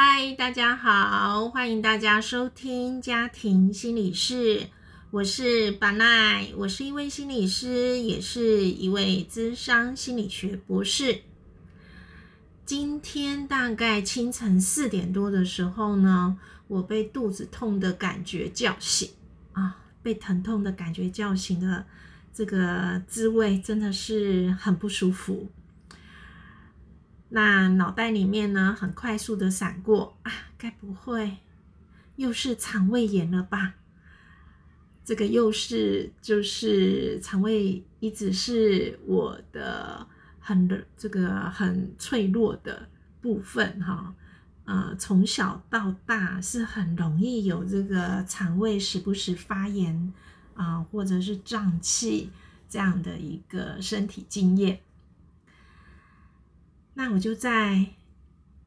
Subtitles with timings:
[0.00, 4.68] 嗨，大家好，欢迎大家收听家庭心理室，
[5.10, 11.22] 我是巴奈，我是一位心理师，也是一位资商心理学博士。
[12.64, 16.38] 今天大概清晨四点多的时候呢，
[16.68, 19.10] 我被肚子痛的感觉叫醒
[19.50, 21.84] 啊，被疼痛的感觉叫醒的
[22.32, 25.50] 这个滋味真的是很不舒服。
[27.30, 31.38] 那脑袋里面呢，很快速的闪过啊，该不会
[32.16, 33.74] 又是肠胃炎了吧？
[35.04, 40.06] 这个又是就是肠胃一直是我的
[40.38, 42.88] 很这个很脆弱的
[43.20, 44.14] 部分哈，
[44.64, 50.12] 呃，从小到大是很容易有这个肠胃时不时发炎
[50.54, 52.30] 啊，或者是胀气
[52.68, 54.80] 这样的一个身体经验。
[56.98, 57.86] 那我就在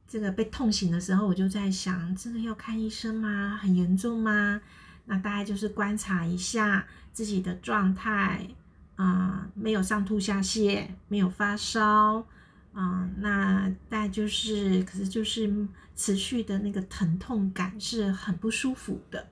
[0.07, 3.59] 这个被痛醒的时候，我就在想，这个要看医生吗？
[3.61, 4.61] 很严重吗？
[5.03, 8.47] 那大概就是观察一下自己的状态，
[8.95, 12.25] 啊，没有上吐下泻，没有发烧，
[12.71, 19.27] 啊，那大概就是，可是就是持续的那个疼痛感是很不舒服的。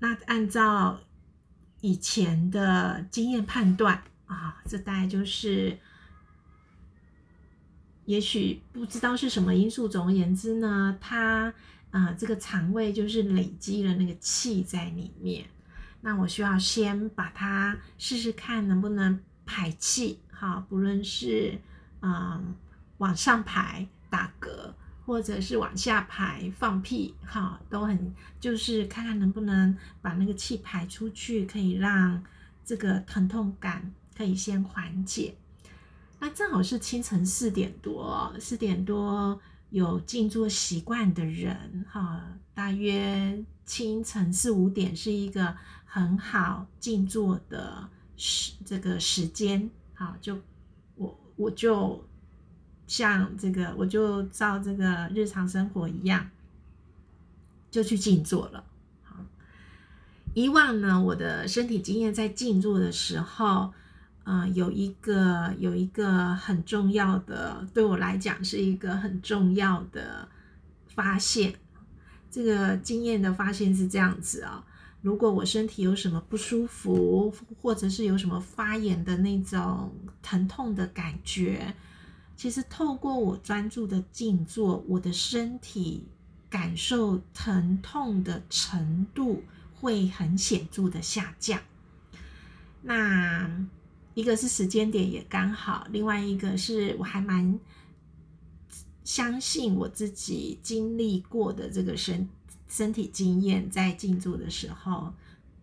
[0.00, 0.98] 那按照
[1.80, 4.02] 以前的经验判断。
[4.34, 5.78] 啊，这大概就是，
[8.04, 9.88] 也许不知道是什么因素。
[9.88, 11.54] 总而言之呢，它
[11.92, 15.46] 啊，这个肠胃就是累积了那个气在里面。
[16.00, 21.58] 那我需要先把它试试看能不能排气，哈，不论是
[22.02, 22.54] 嗯
[22.98, 24.74] 往上排打嗝，
[25.06, 32.22] 或者是往下排放屁，哈，都很就是看看能不能把那个气排出去，可以让
[32.64, 33.92] 这个疼痛感。
[34.16, 35.34] 可以先缓解。
[36.20, 45.54] 那正好是清晨四点多，四点多有静坐习惯的人，哈，大约清晨四五点是一个
[45.84, 50.38] 很好静坐的时这个时间，好，就
[50.94, 52.02] 我我就
[52.86, 56.30] 像这个，我就照这个日常生活一样，
[57.70, 58.64] 就去静坐了。
[59.02, 59.16] 好，
[60.32, 63.74] 以往呢，我的身体经验在静坐的时候。
[64.26, 70.26] 嗯，有一个有一个很重要的，对我来讲是一个很重要的
[70.88, 71.52] 发现。
[72.30, 74.64] 这个经验的发现是这样子啊，
[75.02, 77.30] 如果我身体有什么不舒服，
[77.60, 79.92] 或者是有什么发炎的那种
[80.22, 81.74] 疼痛的感觉，
[82.34, 86.08] 其实透过我专注的静坐，我的身体
[86.48, 89.42] 感受疼痛的程度
[89.74, 91.60] 会很显著的下降。
[92.80, 93.66] 那。
[94.14, 97.58] 一个是时间点也刚好，另外一个是我还蛮
[99.02, 102.28] 相信我自己经历过的这个身
[102.68, 105.12] 身体经验，在静坐的时候，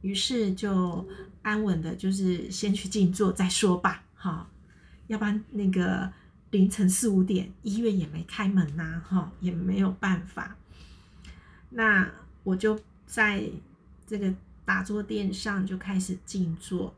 [0.01, 1.07] 于是就
[1.41, 4.49] 安稳的，就是先去静坐再说吧，哈，
[5.07, 6.11] 要不然那个
[6.51, 10.57] 凌晨四五点医院也没开门呐，哈，也没有办法，
[11.69, 12.11] 那
[12.43, 13.49] 我就在
[14.05, 14.33] 这个
[14.65, 16.93] 打坐垫上就开始静坐。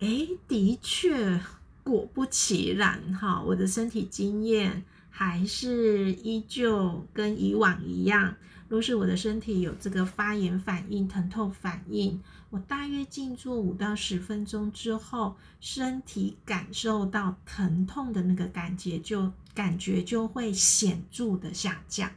[0.00, 1.40] 哎，的确，
[1.82, 8.36] 果不其然，哈，我的身体经验还是依旧跟以往一样。
[8.68, 22.08] 若是我的身体有这个发炎反应、疼痛反应，我大约静坐五到十分钟之后，身体感受到疼痛的那个感觉就感觉就会显著的下降。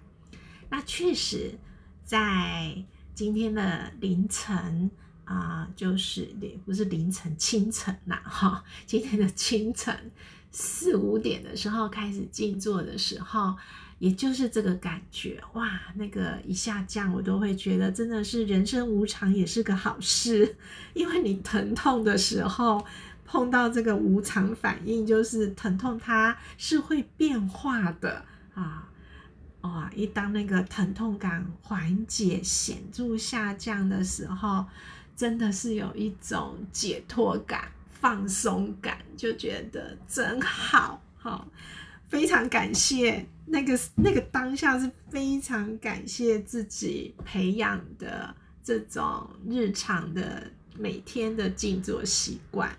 [0.69, 1.57] 那确实，
[2.03, 4.91] 在今天的凌晨。
[5.31, 10.11] 啊，就是也不是凌晨清晨呐，哈，今天的清晨
[10.51, 13.55] 四五点的时候开始静坐的时候，
[13.97, 20.57] 也就是这个感觉，哇，那个一下降，我都会觉得真的是人生无常也是个好事，
[20.93, 22.85] 因为你疼痛的时候
[23.25, 28.89] 碰到这个无常反应，就是疼痛它是会变化的啊，
[29.61, 34.65] 哇，一当那个疼痛感缓解显著下降的时候。
[35.21, 41.47] 真的是有一种解脱感、放松感，就觉得真好，好，
[42.09, 52.75] 非常感谢那个那个当下是非常感谢自己培养的这种日常的每天的静坐习惯。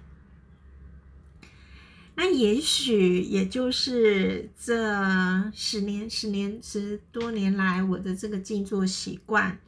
[2.17, 9.61] 那也许也就是这十年、十年、十多年来我的这个静坐习惯。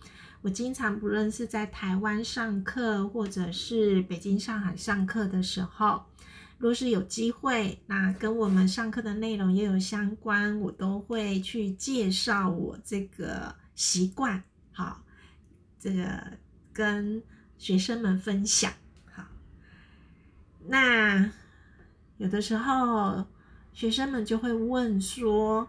[0.45, 6.05] 我经常不论是在台湾上课，或者是北京、上海上课的时候，
[6.59, 15.03] 若是有机会，那跟我们上课的内容也有相关，我都会去介绍我这个习惯，好，
[15.81, 16.23] 这个
[16.75, 17.23] 跟
[17.57, 18.71] 学生们分享。
[19.15, 19.25] 好，
[20.67, 21.33] 那
[22.19, 23.25] 有的时候
[23.73, 25.67] 学生们就会问说，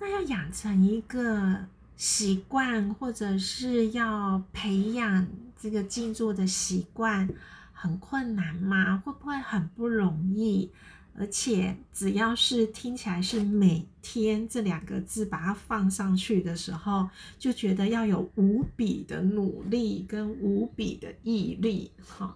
[0.00, 5.26] 那要养成一个习惯，或者是要培养
[5.60, 7.28] 这个静坐的习惯。
[7.76, 8.96] 很困难吗？
[9.04, 10.70] 会不会很不容易？
[11.18, 21.90] 而且只要是听起来是每天这两个字，把它放上去的时候，就觉得要有无比的努力跟无比的毅力。
[22.00, 22.34] 哈，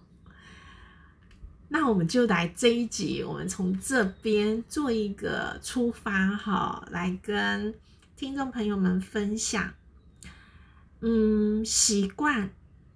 [1.67, 7.73] 那我们就来这一集，我们从这边做一个出发，哈，来跟
[8.19, 9.75] 听众朋友们分享。
[10.99, 12.49] 嗯，习惯。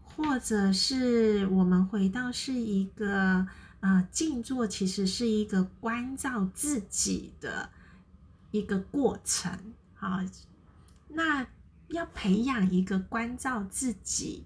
[0.03, 3.47] 或者是我们回到是一个
[3.79, 7.69] 呃静坐，其实是一个关照自己的
[8.51, 9.57] 一个过程。
[9.93, 10.19] 好，
[11.07, 11.47] 那
[11.87, 14.45] 要培养一个关照自己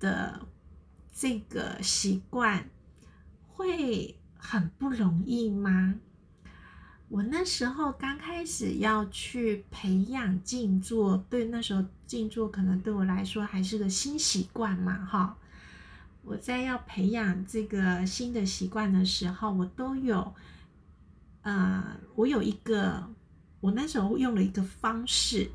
[0.00, 0.46] 的
[1.12, 2.70] 这个习惯，
[3.48, 5.96] 会很不容易吗？
[7.08, 15.36] 我那时候刚开始要去培养静坐，对那时候静坐可能对我来说还是个新习惯嘛，哈。
[16.24, 20.34] 我在要培养这个新的习惯的时候，我都有，
[21.42, 23.08] 呃，我有一个，
[23.60, 25.48] 我那时候用了一个方式，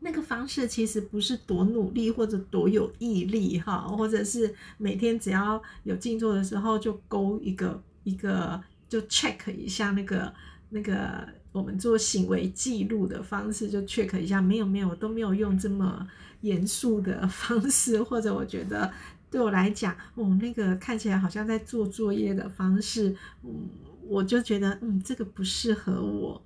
[0.00, 8.58] 那个方式其实不是多努力或者多有毅力哈，或者是每天只要有静坐的时候就勾一个一个。
[8.92, 10.30] 就 check 一下那个
[10.68, 16.06] 那个我们做行为记录的方式，就 check 一下，没有没有，都没有用这么
[16.42, 18.92] 严肃的方式， 或者我觉得
[19.30, 23.70] 对我来讲，哦，那个看起来好像在做作业的方式，嗯，
[24.06, 26.44] 我就觉得嗯，这个不适合我。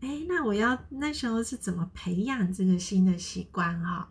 [0.00, 4.08] 哎，那我要那时候是怎么培养这个新的习惯哈？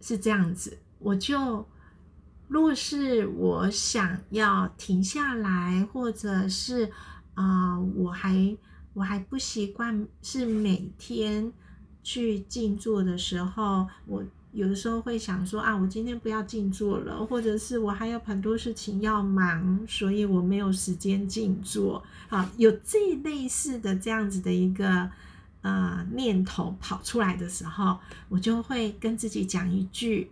[0.00, 1.68] 是这样子，我就。
[2.48, 6.90] 若是我想要停下来，或者是
[7.34, 8.56] 啊，我还
[8.92, 11.52] 我还不习惯是每天
[12.02, 22.04] 去静坐的时候，我有的时候会想说啊，我今天不要静坐了，或者是我还有很多事情要忙，所以我没有时间静坐。
[22.28, 25.10] 啊，有这类似的这样子的一个
[25.62, 27.98] 呃念头跑出来的时候，
[28.28, 30.30] 我就会跟自己讲一句。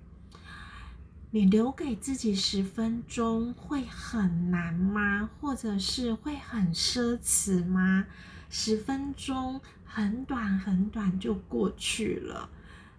[1.34, 5.30] 你留给自己十分钟会很难吗？
[5.40, 8.06] 或者是会很奢侈吗？
[8.50, 12.50] 十分钟很短很短就过去了。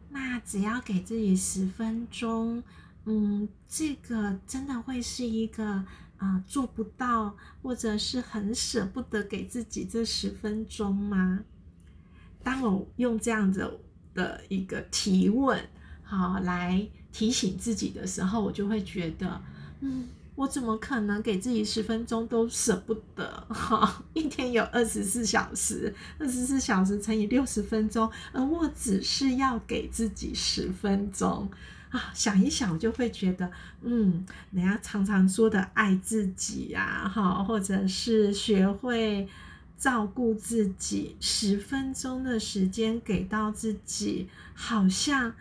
[0.10, 2.64] 那只要给自己十分钟，
[3.06, 5.86] 嗯，这个真的会是一个
[6.18, 11.42] 啊做不到，或者是很舍不得给自己这十分钟吗？
[12.42, 13.80] 当我用这样子
[14.16, 15.70] 的一个提问，
[16.02, 16.90] 好来。
[17.14, 19.40] 提醒自己的时候，我就会觉得，
[19.82, 23.46] 嗯，我怎么可能给自己十分钟都舍不得？
[23.50, 31.48] 哈， 一天有二十四小时，二十四小时乘以六十分钟，而我只是要给自己十分钟
[31.92, 32.12] 啊！
[32.16, 33.52] 想一想，我就会觉得，
[33.84, 39.28] 嗯，人家常常说的爱自己呀，哈，或者是学会
[39.78, 45.36] 照顾自己，十分钟的时间给到自己，好像。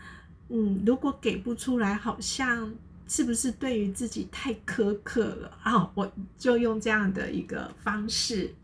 [0.55, 2.75] 嗯，如果给不出来，好像
[3.09, 5.91] 是不是对于自己太苛刻了啊？
[5.95, 8.55] 我就用这样的一个方式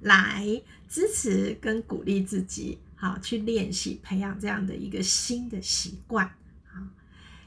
[0.00, 6.26] 来支持跟鼓励自己，好去练习培养这样的一个新的习惯。
[6.66, 6.82] 好，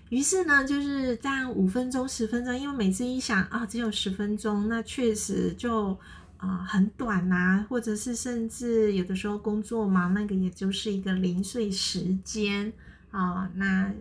[0.09, 5.95] 于是呢，就是这样五分钟、十分钟，因为每次一想啊，只有十分钟，那确实就。
[6.39, 12.71] 啊，很短呐，或者是甚至有的时候工作忙，那个也就是一个零碎时间
[13.11, 13.51] 啊。
[13.55, 13.93] 那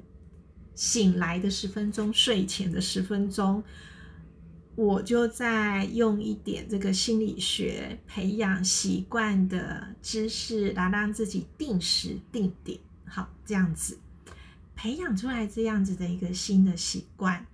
[0.77, 3.65] 醒来的十分钟，睡前的十分钟，
[4.77, 13.99] 我就在用一点这个心理学培养习惯的知识来让自己定时定点，好这样子
[14.77, 17.45] 培养出来这样子的一个新的习惯。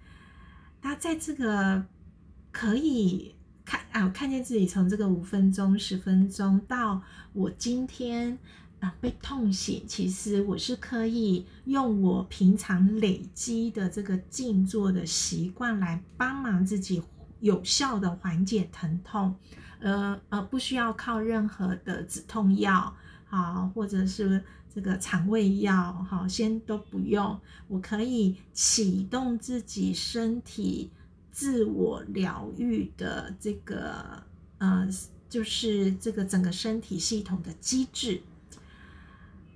[0.82, 1.86] 那在这个
[2.52, 3.34] 可以。
[3.64, 7.00] 看啊，我看见自己从这个五分钟、十分钟到
[7.32, 8.38] 我今天
[8.80, 17.02] 啊被痛醒，其实我是可以用我平常累积的这个静坐的习惯来帮忙自己
[17.40, 19.34] 有效的缓解疼痛，
[19.80, 22.94] 呃呃，不需要靠任何的止痛药
[23.30, 24.44] 啊，或者是
[24.74, 30.90] 这个肠胃药哈，先都不用，我可以启动自己身体。
[31.34, 34.22] 自我疗愈的这个
[34.58, 34.88] 呃，
[35.28, 38.22] 就是这个整个身体系统的机制，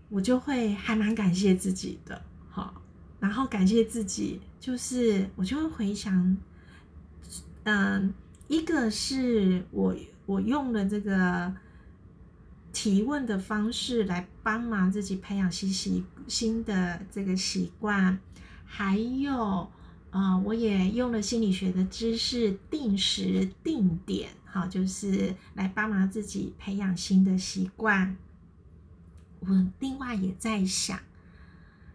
[0.08, 2.20] 我就会还蛮感谢自己的，
[2.50, 2.82] 好，
[3.20, 6.36] 然后感谢自己，就是我就会回想，
[7.62, 8.12] 嗯，
[8.48, 9.94] 一个是我
[10.26, 11.54] 我用了这个
[12.72, 18.18] 提问的方式来帮忙自己培养新习新的这个习惯，
[18.64, 19.70] 还有。
[20.18, 28.16] 啊，我也用了心理学的知识，定时定点，好，就是来帮忙自己培养新的习惯。
[29.38, 30.98] 我另外也在想，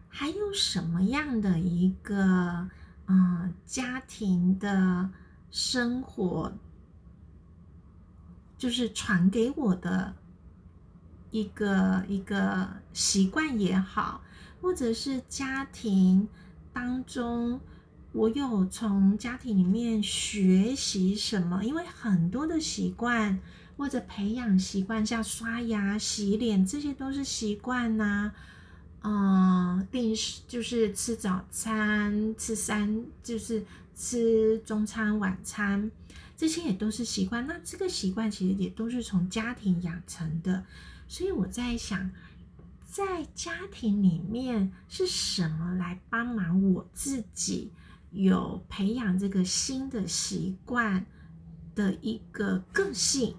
[0.08, 2.70] 还有什么样的一个
[3.08, 5.10] 嗯家庭的
[5.52, 6.54] 生活，
[8.58, 10.16] 就是传给我的
[11.30, 14.22] 一个一个习惯也好，
[14.62, 16.30] 或者是家庭
[16.72, 17.60] 当中。
[18.14, 21.64] 我有从家庭里面学习什么？
[21.64, 23.40] 因为很多的习惯
[23.76, 28.32] 或者培养习惯，像刷牙、洗脸，这些都是习惯呐。
[29.02, 33.66] 嗯，定时就是吃早餐、吃三就是
[33.96, 35.92] 吃中餐、晚餐，
[36.38, 37.48] 这些也都是习惯。
[37.48, 40.64] 那这个习惯其实也都是从家庭养成的。
[41.08, 42.12] 所以我在想，
[42.86, 47.72] 在家庭里面是什么来帮忙我自己？
[48.14, 51.06] 有培养这个新的习惯
[51.74, 53.36] 的一个个性，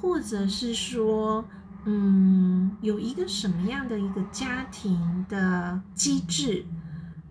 [0.00, 1.44] 或者是说，
[1.86, 6.66] 嗯，有一个什么样的一个家庭的机制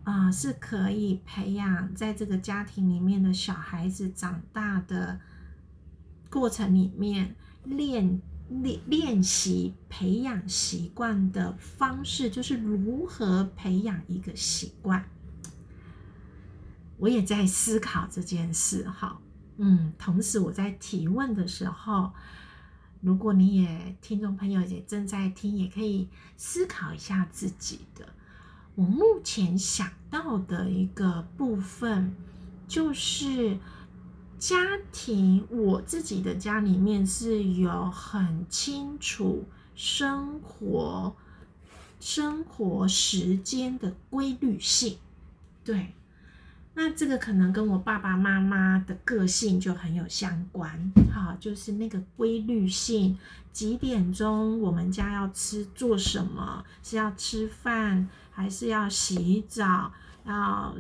[0.04, 5.20] 啊，是可以培养在这个家庭里面的小孩子长大的
[6.32, 15.06] 过程里面练练练习培养习惯的方式，就是如何培养一个习惯。
[17.04, 19.20] 我也在思考这件事，哈，
[19.58, 22.14] 嗯，同时我在提问的时候，
[23.02, 26.08] 如果你也听众朋友也正在听，也可以
[26.38, 28.08] 思考一下自己的。
[28.76, 32.16] 我目前想到的一个部分，
[32.70, 33.58] 就是
[34.40, 34.56] 家
[34.94, 39.44] 庭，我自己的家里面是有很清楚
[39.76, 41.14] 生活
[42.00, 45.00] 生活时间的规律性，
[45.66, 45.94] 对。
[46.76, 53.18] 那这个可能跟我爸爸妈妈的个性就很有相关，哈，就是那个规律性，
[53.52, 59.92] 几点钟我们家要吃做什么，是要吃饭还是要洗澡，
[60.26, 60.76] 要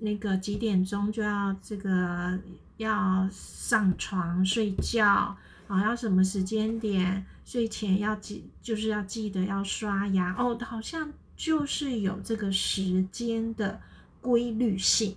[0.00, 2.38] 那个几点钟就要这个
[2.76, 5.34] 要上床睡觉，
[5.66, 7.24] 啊，要什么时间点？
[7.46, 13.80] 睡前要记，就是要记得要刷牙，哦，好像就是有这个时间的
[14.20, 15.16] 规律性。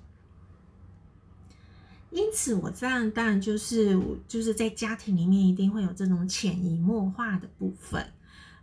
[2.12, 8.06] 因此，我这样当然就是就是在家庭里面一定会有这种潜移默化的部分，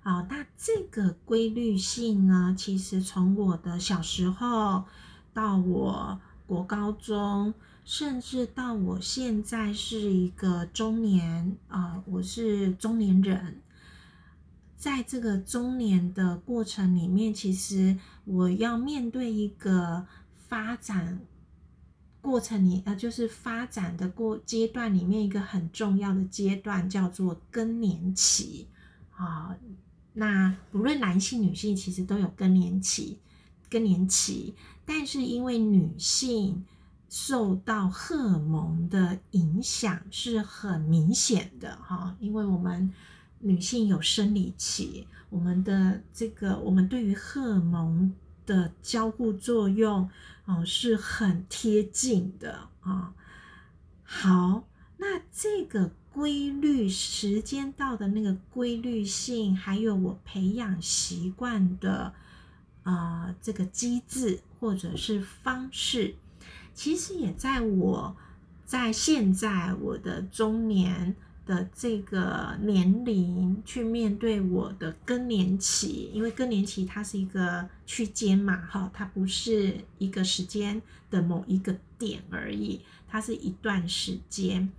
[0.03, 4.85] 啊，那这个规律性呢，其实从我的小时候
[5.33, 7.55] 到我国高中，
[7.87, 13.63] 甚至到我现在是一个中年啊，我是中年人，
[14.77, 20.07] 在这个中年的过程里面，其实我要面对一个
[20.49, 21.21] 发展。
[22.21, 28.67] 过程里呃，就是发展的过阶段里面一个很重要的阶段叫做更年期
[29.15, 29.57] 啊。
[30.15, 33.19] 那不论男性女性，其实都有更年期，
[33.71, 34.55] 更年期。
[34.85, 36.65] 但是因为女性
[37.09, 42.93] 受到荷尔蒙的影响是很明显的哈，因为我们
[43.39, 48.13] 女性有生理期，我们的这个我们对于荷尔蒙
[48.45, 50.11] 的交互作用。
[50.49, 53.13] 哦，是很贴近的啊。
[54.03, 62.15] 好，那这个规律时间到的那个规律性，还有我培养习惯的
[62.83, 66.15] 啊这个机制或者是方式，
[66.73, 68.17] 其实也在我
[68.65, 71.15] 在现在我的中年。
[71.49, 84.71] 的这个年龄去面对我的更年期，因为更年期它是一个区间嘛，哈，它不是一个时间的某一个点而已，它是一段时间。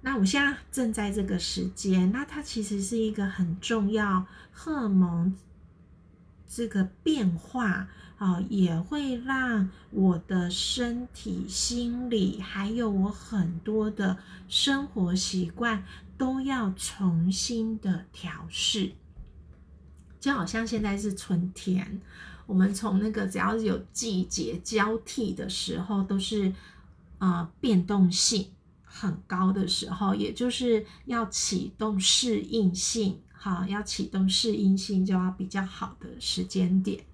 [0.00, 5.32] 那我现在正在这个时间，那它其实是一个很重要荷尔蒙
[6.48, 7.88] 这个变化。
[8.22, 15.84] 啊，也会让我的身体、心理，还有我很多的生活习惯
[16.16, 18.92] 都要重新的调试。
[20.20, 22.00] 就好像现在是春天，
[22.46, 26.54] 我们从那个只要有季节交替的时候，都是
[27.18, 28.52] 呃变动性
[28.84, 37.04] 很高的时候，也就是要启动适应性，哈，要启动适应性就要比较好的时间点。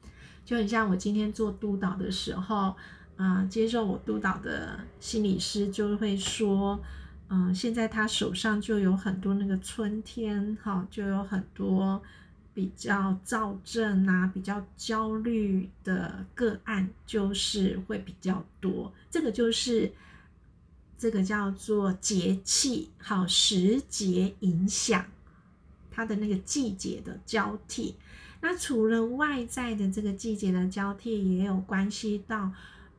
[0.48, 2.74] 就很像我今天做督导的时候，
[3.16, 6.82] 啊，接受我督导的心理师就会说，
[7.28, 12.02] 嗯，现在他手上就有很多那个春天，哈，就有很多
[12.54, 18.90] 比较躁症啊、比较焦虑的个案，就是会比较多。
[19.10, 19.92] 这个就是
[20.96, 25.04] 这个叫做节气，好时节影响
[25.90, 27.96] 它的那个季节的交替。
[28.40, 32.52] 那除了外在的这个季节的交替，也有关系到，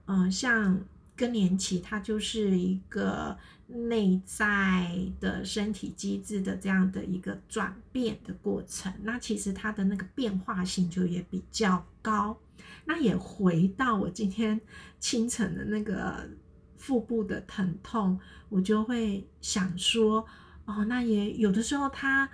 [0.05, 0.81] 呃，像
[1.15, 8.91] 更年期，它就是一个内在的身体机制的这样的一个转变的过程。
[9.03, 12.37] 那其实它的那个变化性就也比较高。
[12.85, 14.59] 那也回到我今天
[14.99, 16.29] 清晨的那个
[16.77, 18.19] 腹部的疼痛，
[18.49, 20.25] 我就会想说，
[20.65, 22.29] 哦，那也有的时候它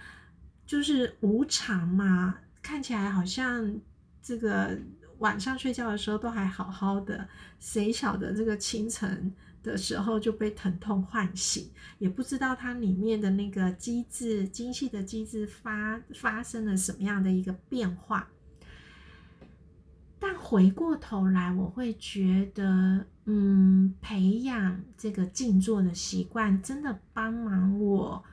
[0.66, 2.40] 就是无常嘛。
[2.66, 3.80] 看起来好像
[4.24, 4.76] 这个
[5.20, 7.30] 晚上睡觉的时候都还好好的，
[7.60, 9.32] 谁晓得这个清晨
[9.62, 11.70] 的时候就被疼痛唤醒，
[12.00, 18.28] 也不知道它里面的那个机制、精细的机制发发生了什么样的一个变化。
[20.18, 28.24] 但回过头来，我会觉得，嗯，培养这个静坐的习惯，真的帮忙我，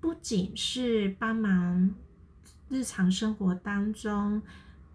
[0.00, 1.94] 不仅是帮忙。
[2.72, 4.40] 日常生活当中，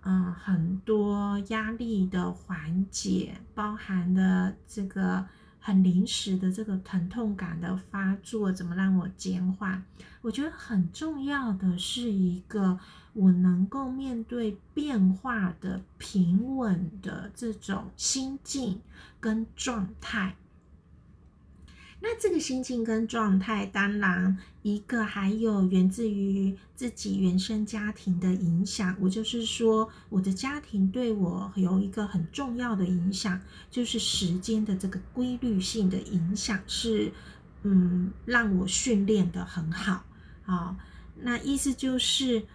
[0.02, 5.24] 嗯，很多压力的缓解，包含的这个
[5.60, 9.84] 很临时的这个疼痛感的发作，怎么让我减缓？
[10.24, 12.80] 我觉得很重要的是一个
[13.14, 18.82] 我能够面对变化的平稳的这种心境
[19.20, 20.36] 跟状态。
[22.00, 28.96] 那这个心境跟状态，当然一个还有源自于自己原生家庭的影响。
[29.00, 37.12] 我就是说，我的家庭对我有一个很重要的影响，就是时间的这个规律性的影响，是
[37.64, 40.06] 嗯让我训练的很好
[40.46, 40.78] 啊。
[41.20, 42.46] 那意思就是，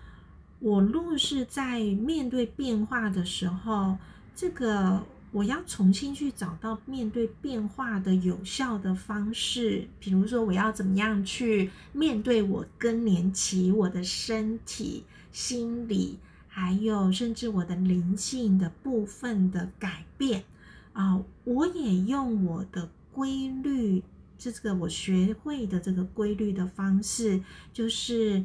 [0.61, 3.99] 我若是在面对变化的时候，
[4.37, 5.05] 这个。
[5.33, 16.19] 我要重新去找到面对变化的有效的方式，比如说我要怎么样去面对我更年期，我的身体、心理，
[16.49, 20.45] 还有甚至我的灵性的部分的改变
[20.93, 21.25] 啊！
[21.45, 24.05] 我也用我的规律，
[24.37, 27.43] 这个我学会的这个规律的方式，
[27.73, 28.45] 就是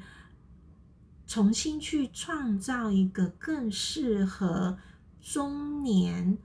[1.28, 4.78] 重新去创造一个更适合
[5.20, 6.38] 中年。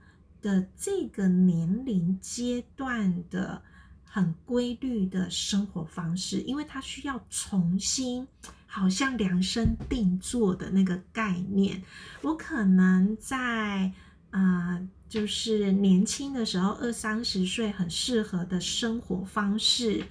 [0.43, 3.63] 的这个年龄阶段的
[4.03, 8.27] 很规律的生活方式，因为他需要重新
[8.67, 11.81] 好像量身定做的那个概念。
[12.21, 13.91] 我可能在
[14.31, 20.03] 呃，就是年轻的时候二三十岁很适合的生活方式，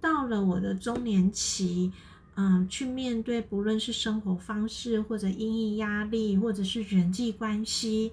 [0.00, 1.90] 到了我的中年期，
[2.36, 8.12] 嗯，去面对不论是生活方式或者阴影压力，或者是人际关系。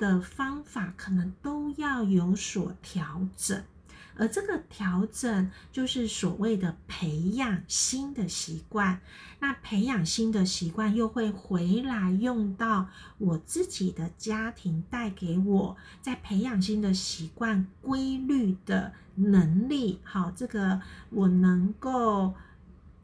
[0.00, 3.62] 的方法可能都要有所调整，
[4.16, 9.02] 而这个调整就是所谓的培养新的习惯。
[9.40, 20.00] 那培养新的习惯又会回来用到我自己的家庭带给我在培养新的习惯规律的能力。
[20.02, 22.32] 好，这个我能够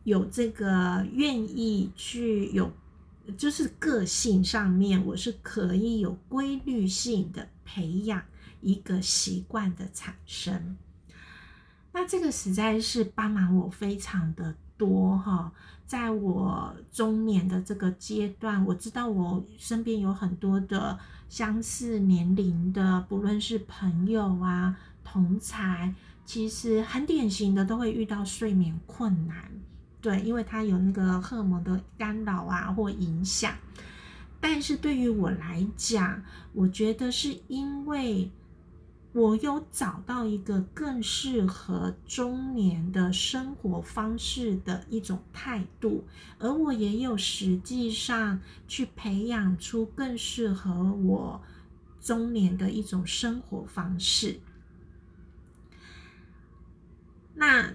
[0.05, 2.73] 有这个愿意去有。
[3.37, 8.23] 就是个性上面，我是可以有规律性的培养
[8.61, 10.77] 一个习惯的产生。
[11.93, 15.53] 那这个实在是帮忙我非常的多哈。
[15.87, 29.51] 在我中年的这个阶段，我知道我身边有很多的相似年龄的，不论是朋友啊、同才，其实很典型的都会遇到睡眠困难。
[30.07, 33.53] 对，因为它有那个荷尔蒙的干扰啊或影响，
[34.41, 38.31] 但是对于我来讲，我觉得是因为
[39.13, 46.05] 我有找到一个更适合中年的生活方式的一种态度，
[46.39, 51.43] 而我也有实际上去培养出更适合我
[52.01, 54.39] 中年的一种生活方式。
[57.35, 57.75] 那。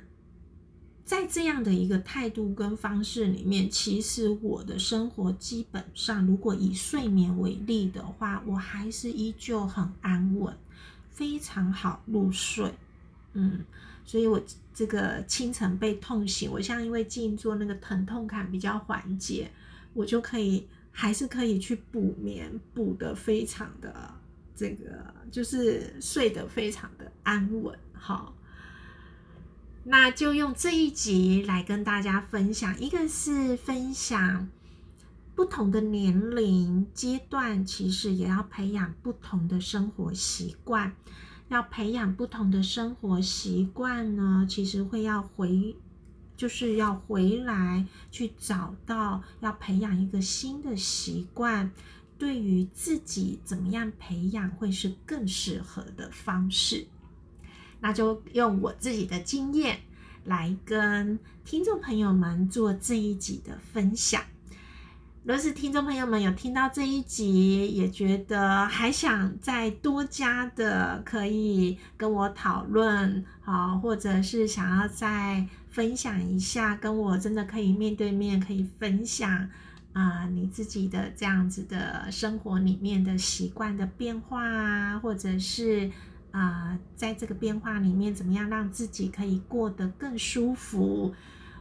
[1.11, 10.55] 在这样的一个态度跟方式里面，其实我的生活基本上，如果以睡眠为例的话，我还是依旧很安稳，
[11.09, 12.73] 非常好入睡。
[13.33, 13.59] 嗯，
[14.05, 14.41] 所以我
[14.73, 19.51] 这个清晨被痛醒，我像因为静坐那个疼痛感比较缓解，
[19.91, 23.93] 我就可以还是可以去补眠，补的非常的
[24.55, 28.33] 这个就是睡得非常的安稳，好。
[29.83, 34.47] 那就用这一集来跟大家分享，一个是分享
[35.33, 40.95] 不同的年龄阶段，其实也要培养不同的生活习惯。
[41.49, 45.75] 要培养不同的生活习惯呢，其实会要回，
[46.37, 51.71] 就是要回来去找到要培养一个新的习惯，
[52.17, 56.85] 对于自己怎么样培养会是更适合的方式。
[57.81, 59.79] 那就用我自己的经验
[60.23, 64.21] 来跟听众朋友们做这一集的分享。
[65.23, 79.49] 若是听众朋友们有听到这一集，也觉得还想再多加的，可以跟我讨论，好，或者是想要再分享一下，跟我真的可以面对面可以分享
[79.93, 85.91] 啊，你自己的这样子的生活里面的习惯的变化啊，或者是。
[86.31, 91.13] 啊，在这个变化里面，怎么样让自己可以过得更舒服？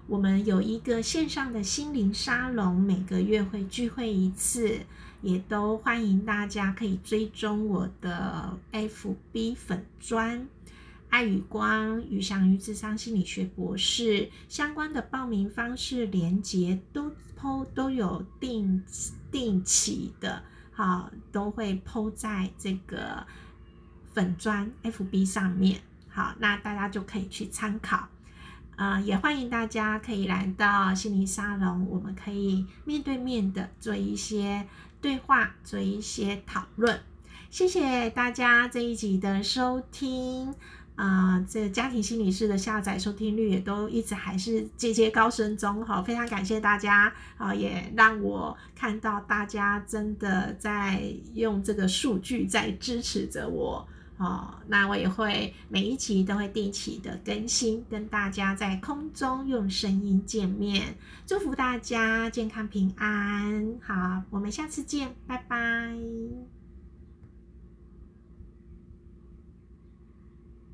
[0.07, 4.81] 我们有一个线上的心灵沙龙，每个月会聚会一次，
[5.23, 10.49] 也都欢迎大家可以追踪我的 FB 粉砖
[11.09, 18.83] 爱与光与祥于智商心理学博士相关的报名方式连接都抛都有定
[19.31, 23.27] 定期的，好都会抛在这个。
[24.12, 28.09] 粉砖 FB 上面，好，那大家就可以去参考，
[28.77, 34.66] 呃，也欢迎大家可以来到心灵沙龙，我们可以面对面的做一些
[35.01, 37.01] 对话，做一些讨论。
[37.51, 40.55] 谢谢大家这一集的收听，
[40.96, 51.03] 啊，这家庭心理师的下载收听率也都一直还是节节高升中，好，非常感谢大家，啊，也让我看到大家真的在
[51.35, 53.87] 用这个数据在支持着我。
[54.21, 60.95] 哦，那我也会每一集都会定期的更新，跟大家在空中用声音见面，
[61.27, 63.79] 祝福大家健康平安。
[63.81, 66.60] 好，我们下次见，拜拜。